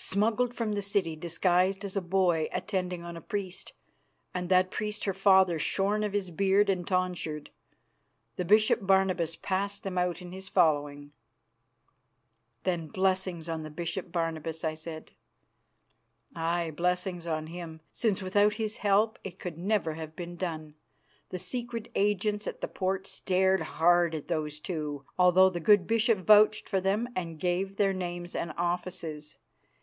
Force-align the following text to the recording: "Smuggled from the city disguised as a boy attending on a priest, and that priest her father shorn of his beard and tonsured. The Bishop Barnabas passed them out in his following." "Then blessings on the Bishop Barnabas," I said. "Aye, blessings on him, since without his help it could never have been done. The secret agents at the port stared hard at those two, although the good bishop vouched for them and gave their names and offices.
"Smuggled 0.00 0.54
from 0.54 0.74
the 0.74 0.80
city 0.80 1.16
disguised 1.16 1.84
as 1.84 1.96
a 1.96 2.00
boy 2.00 2.48
attending 2.52 3.02
on 3.02 3.16
a 3.16 3.20
priest, 3.20 3.72
and 4.32 4.48
that 4.48 4.70
priest 4.70 5.02
her 5.06 5.12
father 5.12 5.58
shorn 5.58 6.04
of 6.04 6.12
his 6.12 6.30
beard 6.30 6.70
and 6.70 6.86
tonsured. 6.86 7.50
The 8.36 8.44
Bishop 8.44 8.86
Barnabas 8.86 9.34
passed 9.34 9.82
them 9.82 9.98
out 9.98 10.22
in 10.22 10.30
his 10.30 10.48
following." 10.48 11.10
"Then 12.62 12.86
blessings 12.86 13.48
on 13.48 13.64
the 13.64 13.70
Bishop 13.72 14.12
Barnabas," 14.12 14.62
I 14.62 14.74
said. 14.74 15.10
"Aye, 16.36 16.70
blessings 16.76 17.26
on 17.26 17.48
him, 17.48 17.80
since 17.90 18.22
without 18.22 18.52
his 18.52 18.76
help 18.76 19.18
it 19.24 19.40
could 19.40 19.58
never 19.58 19.94
have 19.94 20.14
been 20.14 20.36
done. 20.36 20.76
The 21.30 21.40
secret 21.40 21.90
agents 21.96 22.46
at 22.46 22.60
the 22.60 22.68
port 22.68 23.08
stared 23.08 23.62
hard 23.62 24.14
at 24.14 24.28
those 24.28 24.60
two, 24.60 25.04
although 25.18 25.50
the 25.50 25.58
good 25.58 25.88
bishop 25.88 26.20
vouched 26.20 26.68
for 26.68 26.80
them 26.80 27.08
and 27.16 27.40
gave 27.40 27.78
their 27.78 27.92
names 27.92 28.36
and 28.36 28.52
offices. 28.56 29.38